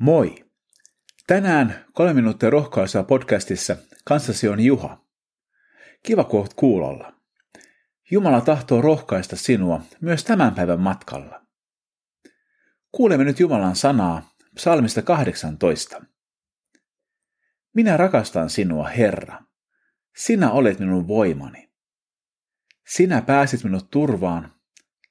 [0.00, 0.44] Moi!
[1.26, 5.04] Tänään kolme minuuttia rohkaisua podcastissa kanssasi on Juha.
[6.02, 7.14] Kiva, kun olet kuulolla.
[8.10, 11.46] Jumala tahtoo rohkaista sinua myös tämän päivän matkalla.
[12.92, 16.02] Kuulemme nyt Jumalan sanaa psalmista 18.
[17.74, 19.40] Minä rakastan sinua, Herra.
[20.16, 21.70] Sinä olet minun voimani.
[22.86, 24.52] Sinä pääsit minut turvaan.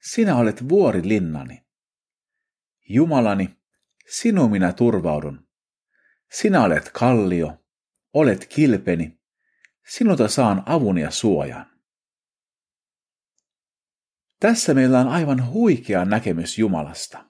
[0.00, 1.64] Sinä olet vuorilinnani.
[2.88, 3.61] Jumalani,
[4.08, 5.48] Sinuun minä turvaudun.
[6.32, 7.64] Sinä olet kallio,
[8.12, 9.20] olet kilpeni,
[9.88, 11.66] sinulta saan avun ja suojan.
[14.40, 17.24] Tässä meillä on aivan huikea näkemys Jumalasta.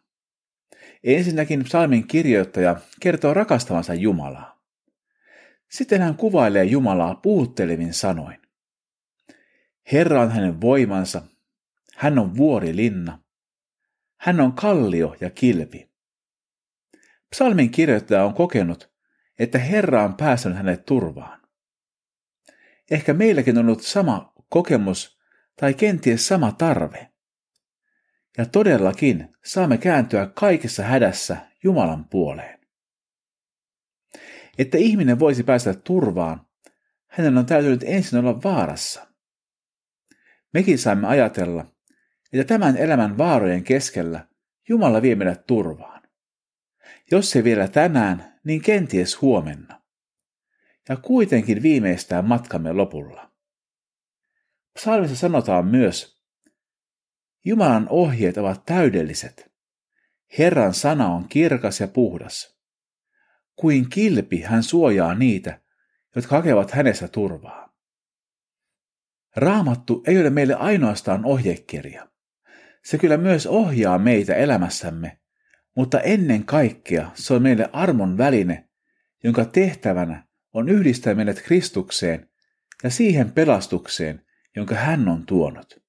[1.05, 4.63] Ensinnäkin psalmin kirjoittaja kertoo rakastavansa Jumalaa.
[5.71, 8.43] Sitten hän kuvailee Jumalaa puuttelevin sanoin.
[9.93, 11.23] Herra on hänen voimansa,
[11.97, 13.23] hän on vuorilinna,
[14.17, 15.92] hän on kallio ja kilpi.
[17.33, 18.93] Psalmin kirjoittaja on kokenut,
[19.39, 21.43] että Herra on päässyt hänet turvaan.
[22.91, 25.19] Ehkä meilläkin on ollut sama kokemus
[25.57, 27.09] tai kenties sama tarve.
[28.39, 32.59] Ja todellakin saamme kääntyä kaikessa hädässä Jumalan puoleen.
[34.59, 36.47] Että ihminen voisi päästä turvaan,
[37.07, 39.07] hänen on täytynyt ensin olla vaarassa.
[40.55, 41.67] Mekin saamme ajatella,
[42.33, 44.27] että tämän elämän vaarojen keskellä
[44.69, 45.92] Jumala vie meidät turvaan.
[47.13, 49.83] Jos se vielä tänään, niin kenties huomenna.
[50.89, 53.33] Ja kuitenkin viimeistään matkamme lopulla.
[54.75, 56.23] Psalmissa sanotaan myös,
[57.45, 59.53] Jumalan ohjeet ovat täydelliset.
[60.39, 62.59] Herran sana on kirkas ja puhdas.
[63.57, 65.61] Kuin kilpi hän suojaa niitä,
[66.17, 67.75] jotka hakevat hänessä turvaa.
[69.37, 72.09] Raamattu ei ole meille ainoastaan ohjekirja.
[72.85, 75.22] Se kyllä myös ohjaa meitä elämässämme
[75.77, 78.69] mutta ennen kaikkea se on meille armon väline,
[79.25, 82.31] jonka tehtävänä on yhdistää meidät Kristukseen
[82.83, 85.83] ja siihen pelastukseen, jonka hän on tuonut.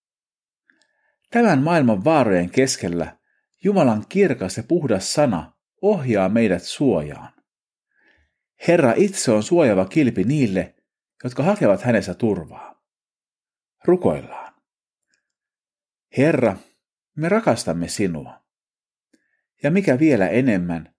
[1.32, 3.18] Tämän maailman vaarojen keskellä
[3.64, 7.34] Jumalan kirkas ja puhdas sana ohjaa meidät suojaan.
[8.68, 10.76] Herra itse on suojava kilpi niille,
[11.24, 12.84] jotka hakevat hänessä turvaa.
[13.86, 14.54] Rukoillaan.
[16.18, 16.58] Herra,
[17.16, 18.43] me rakastamme sinua.
[19.64, 20.96] Ja mikä vielä enemmän,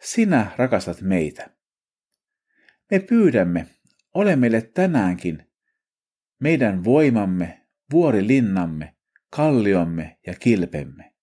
[0.00, 1.50] sinä rakastat meitä.
[2.90, 3.66] Me pyydämme,
[4.14, 5.48] ole meille tänäänkin
[6.40, 8.96] meidän voimamme, vuorilinnamme,
[9.30, 11.14] kalliomme ja kilpemme.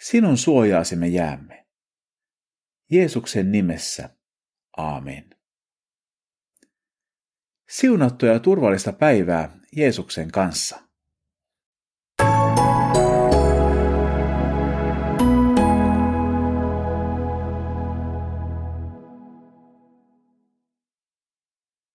[0.00, 1.66] Sinun suojaasi me jäämme.
[2.90, 4.16] Jeesuksen nimessä.
[4.76, 5.30] Aamen.
[7.68, 10.87] Siunattua ja turvallista päivää Jeesuksen kanssa.